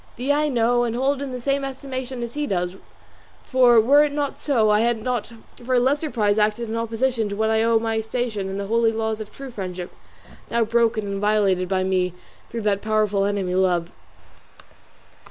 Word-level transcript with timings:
Thee 0.15 0.33
I 0.33 0.47
know 0.47 0.83
and 0.83 0.95
hold 0.95 1.21
in 1.21 1.31
the 1.31 1.39
same 1.39 1.63
estimation 1.63 2.23
as 2.23 2.33
he 2.33 2.47
does, 2.47 2.75
for 3.43 3.79
were 3.79 4.03
it 4.03 4.11
not 4.11 4.39
so 4.41 4.71
I 4.71 4.79
had 4.79 4.97
not 5.03 5.31
for 5.63 5.75
a 5.75 5.79
lesser 5.79 6.09
prize 6.09 6.39
acted 6.39 6.67
in 6.69 6.75
opposition 6.75 7.29
to 7.29 7.35
what 7.35 7.51
I 7.51 7.61
owe 7.61 7.77
to 7.77 7.83
my 7.83 8.01
station 8.01 8.49
and 8.49 8.59
the 8.59 8.65
holy 8.65 8.91
laws 8.91 9.21
of 9.21 9.31
true 9.31 9.51
friendship, 9.51 9.93
now 10.49 10.63
broken 10.63 11.05
and 11.05 11.21
violated 11.21 11.69
by 11.69 11.83
me 11.83 12.15
through 12.49 12.61
that 12.61 12.81
powerful 12.81 13.25
enemy, 13.25 13.53
love." 13.53 13.91